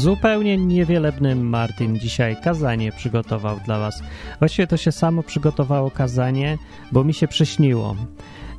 [0.00, 4.02] zupełnie niewielebny Martin dzisiaj kazanie przygotował dla was.
[4.38, 6.58] Właściwie to się samo przygotowało kazanie,
[6.92, 7.96] bo mi się przyśniło.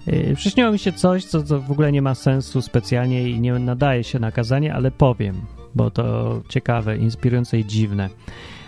[0.07, 3.53] Yy, przyśniło mi się coś, co, co w ogóle nie ma sensu specjalnie i nie
[3.53, 5.41] nadaje się na kazanie, ale powiem,
[5.75, 8.09] bo to ciekawe, inspirujące i dziwne.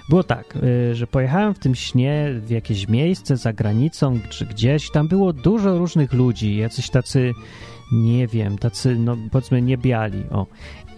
[0.10, 4.92] Było tak, yy, że pojechałem w tym śnie w jakieś miejsce za granicą czy gdzieś.
[4.92, 7.34] Tam było dużo różnych ludzi, jacyś tacy,
[7.94, 10.23] nie wiem, tacy, no powiedzmy, niebiali.
[10.32, 10.46] O.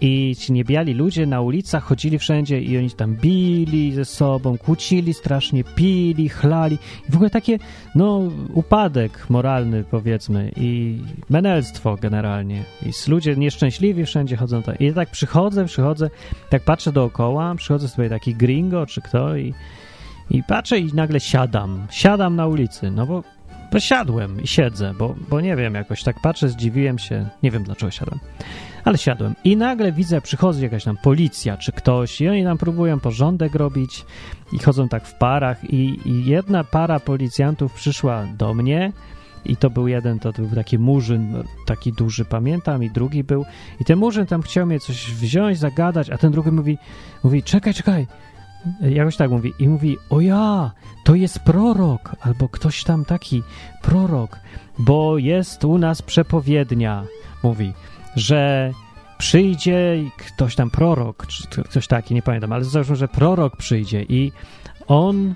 [0.00, 5.14] I ci niebiali ludzie na ulicach chodzili wszędzie i oni tam bili ze sobą, kłócili
[5.14, 6.78] strasznie, pili, chlali.
[7.08, 7.58] I w ogóle takie,
[7.94, 8.22] no,
[8.54, 10.98] upadek moralny, powiedzmy, i
[11.30, 12.64] menelstwo generalnie.
[12.86, 14.80] I ludzie nieszczęśliwi wszędzie chodzą tak.
[14.80, 16.10] I tak przychodzę, przychodzę,
[16.50, 19.54] tak patrzę dookoła, przychodzę sobie taki gringo czy kto i,
[20.30, 21.86] i patrzę i nagle siadam.
[21.90, 23.35] Siadam na ulicy, no bo
[23.72, 27.62] bo siadłem i siedzę, bo, bo nie wiem, jakoś tak patrzę, zdziwiłem się, nie wiem
[27.62, 28.20] dlaczego siadłem,
[28.84, 29.34] ale siadłem.
[29.44, 34.04] I nagle widzę, przychodzi jakaś tam policja czy ktoś i oni tam próbują porządek robić
[34.52, 38.92] i chodzą tak w parach i, i jedna para policjantów przyszła do mnie
[39.44, 43.44] i to był jeden, to był taki murzyn, taki duży, pamiętam, i drugi był.
[43.80, 46.78] I ten murzyn tam chciał mnie coś wziąć, zagadać, a ten drugi mówi,
[47.24, 48.06] mówi, czekaj, czekaj,
[48.80, 50.70] jakoś tak mówi i mówi, o ja,
[51.04, 53.42] to jest prorok, albo ktoś tam taki,
[53.82, 54.38] prorok,
[54.78, 57.04] bo jest u nas przepowiednia,
[57.42, 57.72] mówi,
[58.16, 58.72] że
[59.18, 64.32] przyjdzie ktoś tam prorok, czy ktoś taki, nie pamiętam, ale załóżmy, że prorok przyjdzie i
[64.86, 65.34] on,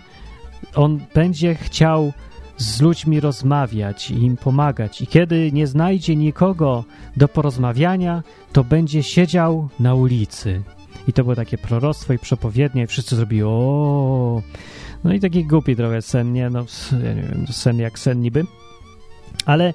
[0.75, 2.13] on będzie chciał
[2.57, 5.01] z ludźmi rozmawiać i im pomagać.
[5.01, 6.85] I kiedy nie znajdzie nikogo
[7.17, 10.63] do porozmawiania, to będzie siedział na ulicy.
[11.09, 14.43] I to było takie proroctwo i przepowiednie, i wszyscy zrobili o.
[15.05, 16.51] No i taki głupi trochę sen, nie?
[16.51, 16.65] No,
[17.05, 18.45] ja nie wiem, sen jak sen niby.
[19.47, 19.75] Ale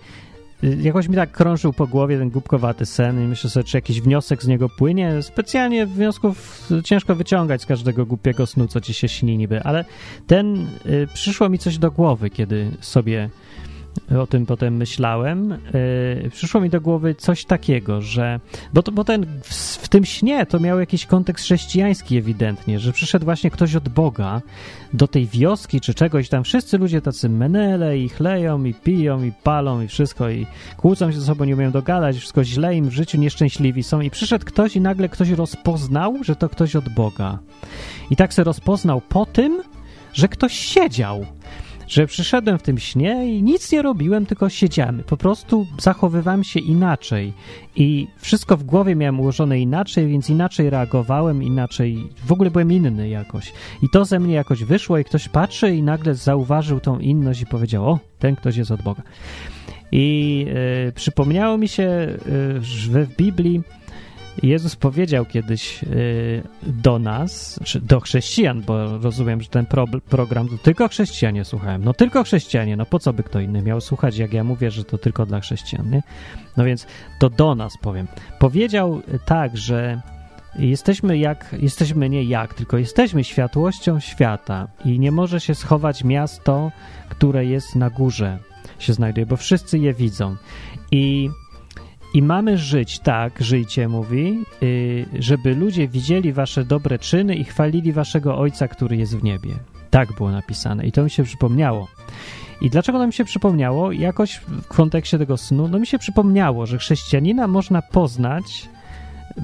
[0.63, 4.01] y, jakoś mi tak krążył po głowie ten głupkowaty sen i myślę sobie, czy jakiś
[4.01, 5.21] wniosek z niego płynie.
[5.21, 9.85] Specjalnie wniosków ciężko wyciągać z każdego głupiego snu, co ci się śni niby, ale
[10.27, 13.29] ten, y, przyszło mi coś do głowy, kiedy sobie
[14.19, 15.49] o tym potem myślałem,
[16.23, 18.39] yy, przyszło mi do głowy coś takiego, że.
[18.73, 22.93] Bo, to, bo ten w, w, tym śnie to miał jakiś kontekst chrześcijański ewidentnie, że
[22.93, 24.41] przyszedł właśnie ktoś od Boga
[24.93, 26.43] do tej wioski czy czegoś tam.
[26.43, 31.19] Wszyscy ludzie tacy menele i chleją i piją i palą i wszystko i kłócą się
[31.19, 34.01] ze sobą, nie umieją dogadać, wszystko źle im w życiu, nieszczęśliwi są.
[34.01, 37.39] I przyszedł ktoś i nagle ktoś rozpoznał, że to ktoś od Boga.
[38.09, 39.61] I tak se rozpoznał po tym,
[40.13, 41.25] że ktoś siedział
[41.87, 45.03] że przyszedłem w tym śnie i nic nie robiłem, tylko siedziałem.
[45.03, 47.33] Po prostu zachowywałem się inaczej
[47.75, 53.09] i wszystko w głowie miałem ułożone inaczej, więc inaczej reagowałem, inaczej, w ogóle byłem inny
[53.09, 53.53] jakoś.
[53.81, 57.45] I to ze mnie jakoś wyszło i ktoś patrzy i nagle zauważył tą inność i
[57.45, 59.03] powiedział, o, ten ktoś jest od Boga.
[59.91, 60.45] I
[60.87, 61.83] y, przypomniało mi się,
[62.27, 63.61] y, że w Biblii
[64.43, 70.49] Jezus powiedział kiedyś y, do nas, czy do chrześcijan, bo rozumiem, że ten pro, program
[70.49, 71.83] to tylko chrześcijanie słuchałem.
[71.83, 74.83] No tylko chrześcijanie, no po co by kto inny miał słuchać, jak ja mówię, że
[74.83, 76.03] to tylko dla chrześcijan, nie?
[76.57, 76.87] No więc
[77.19, 78.07] to do nas powiem.
[78.39, 80.01] Powiedział tak, że
[80.59, 86.71] jesteśmy jak, jesteśmy nie jak, tylko jesteśmy światłością świata i nie może się schować miasto,
[87.09, 88.39] które jest na górze,
[88.79, 90.35] się znajduje, bo wszyscy je widzą.
[90.91, 91.29] I
[92.15, 97.93] i mamy żyć tak, żyjcie, mówi, yy, żeby ludzie widzieli wasze dobre czyny i chwalili
[97.93, 99.53] waszego Ojca, który jest w niebie.
[99.89, 101.87] Tak było napisane i to mi się przypomniało.
[102.61, 103.91] I dlaczego to mi się przypomniało?
[103.91, 108.69] Jakoś w kontekście tego snu, no mi się przypomniało, że chrześcijanina można poznać,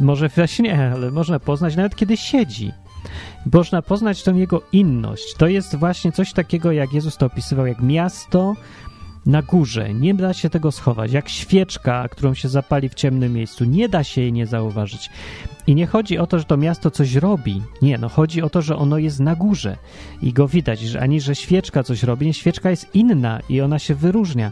[0.02, 2.72] może właśnie, ale można poznać nawet kiedy siedzi.
[3.54, 5.36] Można poznać tą jego inność.
[5.38, 8.56] To jest właśnie coś takiego, jak Jezus to opisywał, jak miasto,
[9.26, 9.94] na górze.
[9.94, 11.12] Nie da się tego schować.
[11.12, 13.66] Jak świeczka, którą się zapali w ciemnym miejscu.
[13.66, 15.10] Nie da się jej nie zauważyć.
[15.68, 17.62] I nie chodzi o to, że to miasto coś robi.
[17.82, 19.78] Nie, no chodzi o to, że ono jest na górze
[20.22, 22.26] i go widać, że ani że świeczka coś robi.
[22.26, 24.52] Nie, świeczka jest inna i ona się wyróżnia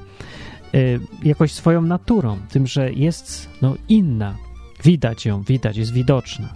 [0.76, 4.36] y, jakoś swoją naturą, tym, że jest no, inna.
[4.84, 6.50] Widać ją, widać, jest widoczna.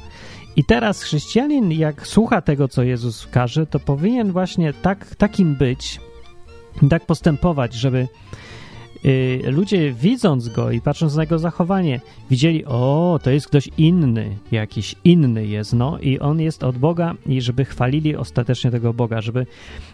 [0.55, 5.99] I teraz chrześcijanin, jak słucha tego, co Jezus każe, to powinien właśnie tak, takim być,
[6.89, 8.07] tak postępować, żeby
[9.05, 14.37] y, ludzie widząc go i patrząc na jego zachowanie, widzieli, o, to jest ktoś inny,
[14.51, 19.21] jakiś inny jest, no i on jest od Boga i żeby chwalili ostatecznie tego Boga,
[19.21, 19.45] żeby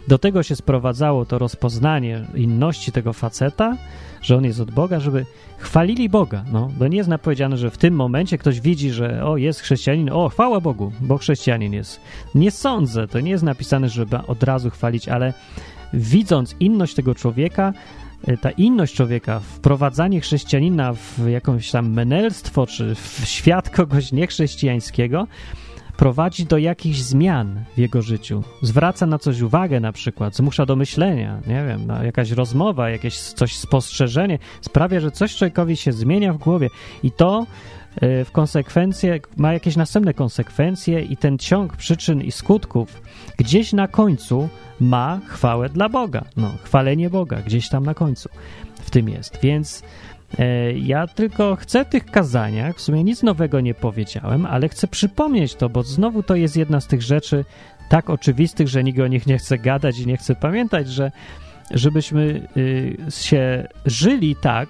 [0.08, 3.76] do tego się sprowadzało to rozpoznanie inności tego faceta,
[4.22, 5.26] że on jest od Boga, żeby
[5.58, 9.36] chwalili Boga, no, bo nie jest napowiedziane, że w tym momencie ktoś widzi, że o,
[9.36, 12.00] jest chrześcijanin, o, chwała Bogu, bo chrześcijanin jest.
[12.34, 15.34] Nie sądzę, to nie jest napisane, żeby od razu chwalić, ale
[15.92, 17.72] widząc inność tego człowieka,
[18.26, 25.26] e, ta inność człowieka, wprowadzanie chrześcijanina w jakąś tam menelstwo, czy w świat kogoś niechrześcijańskiego,
[25.96, 28.42] prowadzi do jakichś zmian w jego życiu.
[28.62, 33.18] Zwraca na coś uwagę na przykład, zmusza do myślenia, nie wiem, no, jakaś rozmowa, jakieś
[33.18, 36.68] coś spostrzeżenie sprawia, że coś człowiekowi się zmienia w głowie
[37.02, 37.46] i to
[38.24, 43.02] w konsekwencje ma jakieś następne konsekwencje i ten ciąg przyczyn i skutków
[43.38, 44.48] gdzieś na końcu
[44.80, 46.24] ma chwałę dla Boga.
[46.36, 48.28] No, chwalenie Boga gdzieś tam na końcu
[48.74, 49.38] w tym jest.
[49.42, 49.82] Więc
[50.38, 55.54] e, ja tylko chcę tych kazaniach, w sumie nic nowego nie powiedziałem, ale chcę przypomnieć
[55.54, 57.44] to, bo znowu to jest jedna z tych rzeczy
[57.88, 61.10] tak oczywistych, że nikt o nich nie chce gadać i nie chce pamiętać, że
[61.70, 64.68] żebyśmy y, się żyli tak,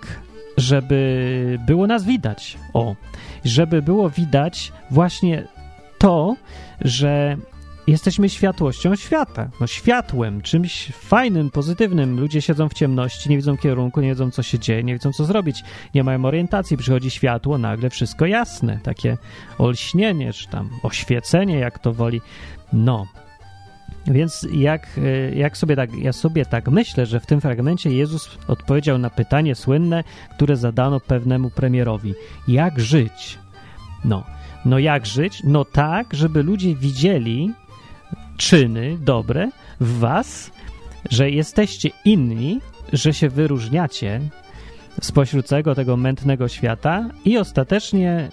[0.61, 2.59] żeby było nas widać.
[2.73, 2.97] O,
[3.45, 5.45] żeby było widać właśnie
[5.99, 6.37] to,
[6.81, 7.37] że
[7.87, 9.51] jesteśmy światłością świata.
[9.61, 12.21] No światłem, czymś fajnym, pozytywnym.
[12.21, 15.25] Ludzie siedzą w ciemności, nie widzą kierunku, nie wiedzą co się dzieje, nie wiedzą co
[15.25, 15.65] zrobić,
[15.95, 16.77] nie mają orientacji.
[16.77, 18.81] Przychodzi światło, nagle wszystko jasne.
[18.83, 19.17] Takie
[19.59, 22.21] olśnienie, czy tam oświecenie, jak to woli.
[22.73, 23.07] No,
[24.07, 28.39] więc jak, e, jak sobie tak, ja sobie tak myślę, że w tym fragmencie Jezus
[28.49, 30.05] odpowiedział na pytanie słynne,
[30.35, 32.15] które zadano pewnemu premierowi.
[32.49, 33.39] Jak żyć?
[34.05, 34.25] No,
[34.65, 35.43] no jak żyć?
[35.45, 37.53] No tak, żeby ludzie widzieli
[38.37, 39.51] czyny dobre
[39.81, 40.51] w was,
[41.11, 42.61] że jesteście inni,
[42.93, 44.21] że się wyróżniacie
[45.01, 48.29] spośród całego tego mętnego świata i ostatecznie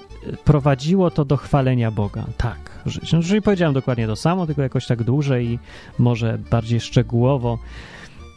[0.45, 2.25] prowadziło to do chwalenia Boga.
[2.37, 2.83] Tak.
[3.13, 5.59] No, jeżeli powiedziałem dokładnie to samo, tylko jakoś tak dłużej i
[5.99, 7.57] może bardziej szczegółowo,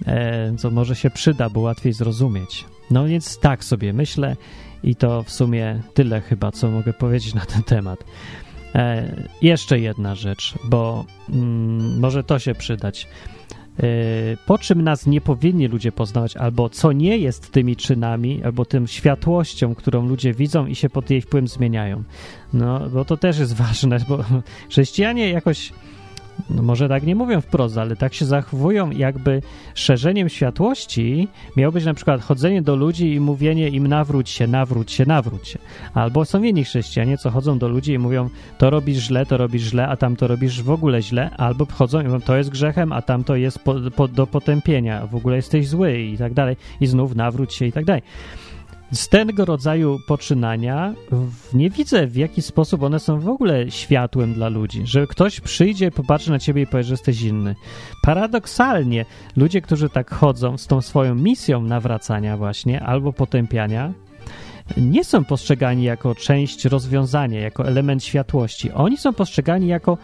[0.07, 2.65] e, co może się przyda, bo łatwiej zrozumieć.
[2.91, 4.37] No więc tak sobie myślę
[4.83, 8.05] i to w sumie tyle chyba, co mogę powiedzieć na ten temat.
[8.75, 13.09] E, jeszcze jedna rzecz, bo mm, może to się przydać.
[13.79, 13.83] E,
[14.47, 18.87] po czym nas nie powinni ludzie poznawać, albo co nie jest tymi czynami, albo tym
[18.87, 22.03] światłością, którą ludzie widzą i się pod jej wpływem zmieniają.
[22.53, 24.25] No, bo to też jest ważne, bo
[24.71, 25.73] chrześcijanie jakoś
[26.51, 29.43] no może tak nie mówią wprost, ale tak się zachowują, jakby
[29.75, 34.93] szerzeniem światłości miało być na przykład chodzenie do ludzi i mówienie im nawróć się, nawróć
[34.93, 35.59] się, nawróć się.
[35.95, 38.29] Albo są inni chrześcijanie, co chodzą do ludzi i mówią
[38.59, 42.01] to robisz źle, to robisz źle, a tam to robisz w ogóle źle, albo chodzą
[42.01, 45.37] i mówią to jest grzechem, a tam to jest po, po, do potępienia, w ogóle
[45.37, 48.03] jesteś zły i tak dalej, i znów nawróć się i tak dalej
[48.93, 50.95] z tego rodzaju poczynania
[51.53, 54.83] nie widzę, w jaki sposób one są w ogóle światłem dla ludzi.
[54.85, 57.55] Że ktoś przyjdzie, popatrzy na ciebie i powie, że jesteś inny.
[58.03, 59.05] Paradoksalnie,
[59.37, 63.93] ludzie, którzy tak chodzą z tą swoją misją nawracania właśnie albo potępiania,
[64.77, 68.73] nie są postrzegani jako część rozwiązania, jako element światłości.
[68.73, 69.99] Oni są postrzegani jako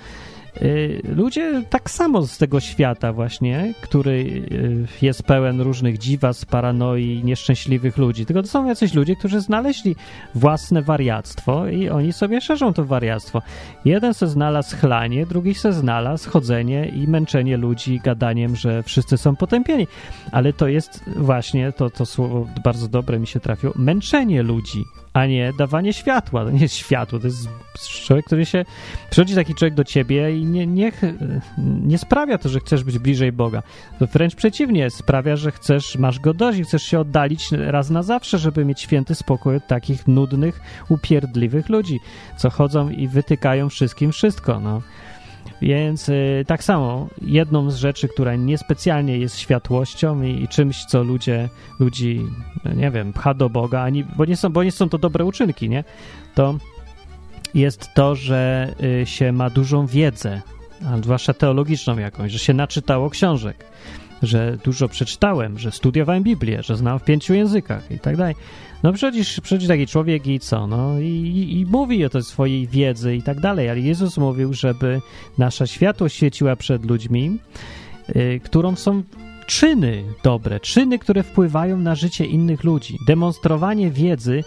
[1.16, 7.96] ludzie tak samo z tego świata właśnie, który y, jest pełen różnych dziwas, paranoi, nieszczęśliwych
[7.96, 9.96] ludzi, tylko to są jacyś ludzie, którzy znaleźli
[10.34, 13.42] własne wariactwo i oni sobie szerzą to wariactwo.
[13.84, 19.36] Jeden se znalazł chlanie, drugi se znalazł chodzenie i męczenie ludzi gadaniem, że wszyscy są
[19.36, 19.86] potępieni.
[20.32, 24.84] Ale to jest właśnie, to, to słowo bardzo dobre mi się trafiło, męczenie ludzi
[25.16, 26.44] a nie dawanie światła.
[26.44, 27.48] To nie jest światło, to jest
[28.06, 28.64] człowiek, który się...
[29.10, 30.92] Przychodzi taki człowiek do ciebie i nie, nie,
[31.82, 33.62] nie sprawia to, że chcesz być bliżej Boga.
[33.98, 38.02] To wręcz przeciwnie, sprawia, że chcesz, masz go dość i chcesz się oddalić raz na
[38.02, 42.00] zawsze, żeby mieć święty spokój od takich nudnych, upierdliwych ludzi,
[42.36, 44.82] co chodzą i wytykają wszystkim wszystko, no.
[45.62, 51.02] Więc y, tak samo, jedną z rzeczy, która niespecjalnie jest światłością i, i, czymś, co
[51.02, 51.48] ludzie,
[51.80, 52.20] ludzi,
[52.76, 55.68] nie wiem, pcha do Boga, ani, bo, nie są, bo nie są to dobre uczynki,
[55.68, 55.84] nie?
[56.34, 56.54] To
[57.54, 58.72] jest to, że
[59.02, 60.42] y, się ma dużą wiedzę,
[60.86, 63.64] a zwłaszcza teologiczną jakąś, że się naczytało książek,
[64.22, 68.34] że dużo przeczytałem, że studiowałem Biblię, że znam w pięciu językach i tak dalej.
[68.82, 73.16] No przecież, przecież taki człowiek i co, no i, i, mówi o tej swojej wiedzy
[73.16, 75.00] i tak dalej, ale Jezus mówił, żeby
[75.38, 77.38] nasza światłość świeciła przed ludźmi,
[78.16, 79.02] y, którą są
[79.46, 82.98] czyny dobre, czyny, które wpływają na życie innych ludzi.
[83.06, 84.44] Demonstrowanie wiedzy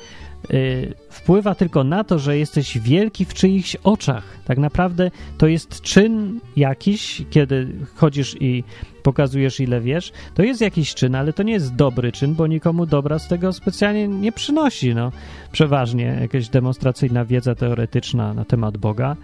[0.54, 4.24] Y, wpływa tylko na to, że jesteś wielki w czyichś oczach.
[4.46, 8.64] Tak naprawdę to jest czyn jakiś, kiedy chodzisz i
[9.04, 10.12] pokazujesz, ile wiesz.
[10.36, 13.54] To jest jakiś czyn, ale to nie jest dobry czyn, bo nikomu dobra z tego
[13.54, 14.96] specjalnie nie przynosi.
[14.96, 15.12] No,
[15.52, 19.16] przeważnie jakaś demonstracyjna wiedza teoretyczna na temat Boga.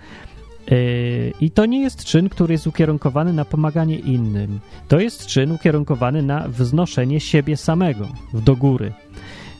[0.72, 4.60] Y, I to nie jest czyn, który jest ukierunkowany na pomaganie innym.
[4.88, 8.94] To jest czyn ukierunkowany na wznoszenie siebie samego do góry.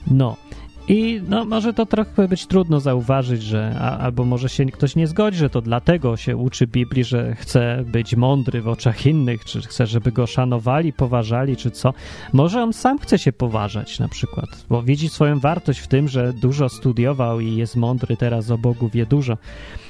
[0.08, 0.38] No,
[0.88, 5.08] i no, może to trochę być trudno zauważyć, że a, albo może się ktoś nie
[5.08, 9.62] zgodzi, że to dlatego się uczy Biblii, że chce być mądry w oczach innych, czy
[9.62, 11.94] chce, żeby go szanowali, poważali, czy co.
[12.34, 16.34] Może on sam chce się poważać na przykład, bo widzi swoją wartość w tym, że
[16.34, 19.38] dużo studiował i jest mądry teraz o Bogu, wie dużo.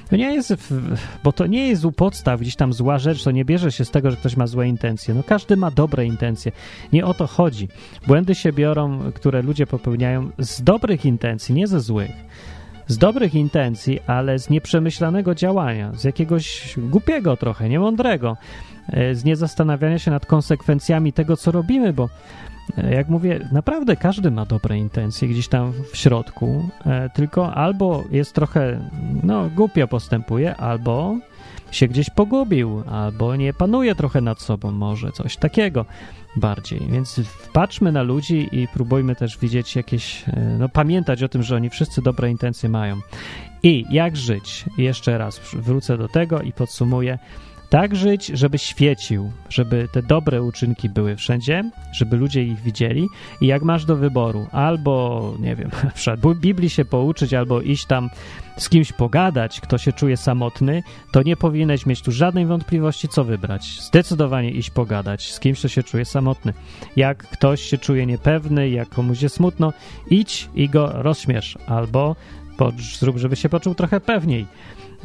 [0.10, 0.74] To nie jest,
[1.24, 3.92] bo to nie jest u podstaw gdzieś tam zła rzecz, to nie bierze się z
[3.92, 5.14] tego, że ktoś ma złe intencje.
[5.14, 6.52] No każdy ma dobre intencje.
[6.94, 7.68] Nie o to chodzi.
[8.08, 12.12] Błędy się biorą, które ludzie popełniają z dobrych intencji, nie ze złych.
[12.88, 18.38] Z dobrych intencji, ale z nieprzemyślanego działania, z jakiegoś głupiego trochę, niemądrego,
[18.88, 22.10] e, z niezastanawiania się nad konsekwencjami tego, co robimy, bo
[22.92, 28.34] jak mówię, naprawdę każdy ma dobre intencje gdzieś tam w środku, e, tylko albo jest
[28.34, 28.90] trochę,
[29.24, 31.18] no, głupio postępuje, albo
[31.72, 35.86] się gdzieś pogubił, albo nie panuje trochę nad sobą, może coś takiego
[36.36, 36.80] bardziej.
[36.90, 37.22] Więc
[37.54, 41.70] patrzmy na ludzi i próbujmy też widzieć jakieś, e, no, pamiętać o tym, że oni
[41.70, 42.96] wszyscy dobre intencje mają.
[43.64, 44.66] I jak żyć?
[44.78, 47.20] Jeszcze raz wrócę do tego i podsumuję
[47.76, 53.08] tak żyć, żeby świecił, żeby te dobre uczynki były wszędzie, żeby ludzie ich widzieli.
[53.42, 58.10] I jak masz do wyboru, albo, nie wiem, przykład Biblii się pouczyć, albo iść tam
[58.58, 63.24] z kimś pogadać, kto się czuje samotny, to nie powinieneś mieć tu żadnej wątpliwości, co
[63.24, 63.82] wybrać.
[63.82, 66.54] Zdecydowanie iść pogadać z kimś, kto się czuje samotny.
[66.96, 69.74] Jak ktoś się czuje niepewny, jak komuś jest smutno,
[70.10, 72.16] idź i go rozśmiesz, albo
[73.00, 74.46] zrób, żeby się poczuł trochę pewniej.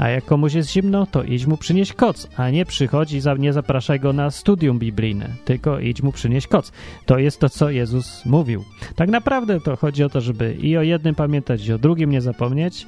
[0.00, 3.52] A jak komuś jest zimno, to idź mu przynieść koc, a nie przychodź i nie
[3.52, 6.72] zapraszaj go na studium biblijne, tylko idź mu przynieść koc.
[7.06, 8.64] To jest to, co Jezus mówił.
[8.96, 12.20] Tak naprawdę to chodzi o to, żeby i o jednym pamiętać, i o drugim nie
[12.20, 12.86] zapomnieć,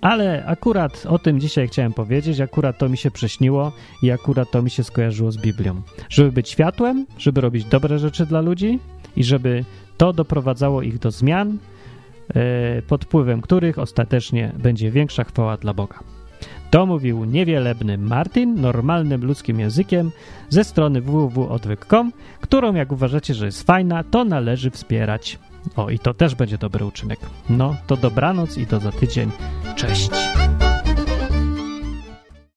[0.00, 3.72] ale akurat o tym dzisiaj chciałem powiedzieć, akurat to mi się prześniło
[4.02, 5.82] i akurat to mi się skojarzyło z Biblią.
[6.08, 8.78] Żeby być światłem, żeby robić dobre rzeczy dla ludzi
[9.16, 9.64] i żeby
[9.96, 11.58] to doprowadzało ich do zmian,
[12.34, 16.15] e, pod wpływem których ostatecznie będzie większa chwała dla Boga.
[16.70, 20.10] To mówił niewielebny Martin normalnym ludzkim językiem
[20.48, 25.38] ze strony www.odwyk.com, którą jak uważacie, że jest fajna, to należy wspierać.
[25.76, 27.20] O, i to też będzie dobry uczynek.
[27.50, 29.30] No, to dobranoc i do za tydzień.
[29.76, 30.10] Cześć!